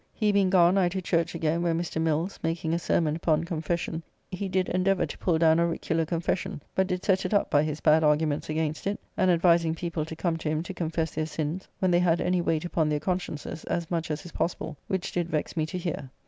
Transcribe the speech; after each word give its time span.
He 0.15 0.31
being 0.31 0.49
gone, 0.49 0.79
I 0.79 0.89
to 0.89 0.99
church 0.99 1.35
again, 1.35 1.61
where 1.61 1.75
Mr. 1.75 2.01
Mills, 2.01 2.39
making 2.41 2.73
a 2.73 2.79
sermon 2.79 3.15
upon 3.15 3.43
confession, 3.43 4.01
he 4.31 4.49
did 4.49 4.67
endeavour 4.67 5.05
to 5.05 5.17
pull 5.19 5.37
down 5.37 5.59
auricular 5.59 6.05
confession, 6.07 6.59
but 6.73 6.87
did 6.87 7.03
set 7.05 7.23
it 7.23 7.35
up 7.35 7.51
by 7.51 7.61
his 7.61 7.81
bad 7.81 8.03
arguments 8.03 8.49
against 8.49 8.87
it, 8.87 8.99
and 9.15 9.29
advising 9.29 9.75
people 9.75 10.03
to 10.05 10.15
come 10.15 10.37
to 10.37 10.49
him 10.49 10.63
to 10.63 10.73
confess 10.73 11.11
their 11.11 11.27
sins 11.27 11.67
when 11.77 11.91
they 11.91 11.99
had 11.99 12.19
any 12.19 12.41
weight 12.41 12.65
upon 12.65 12.89
their 12.89 12.99
consciences, 12.99 13.63
as 13.65 13.91
much 13.91 14.09
as 14.09 14.25
is 14.25 14.31
possible, 14.31 14.75
which 14.87 15.11
did 15.11 15.29
vex 15.29 15.55
me 15.55 15.67
to 15.67 15.77
hear. 15.77 16.09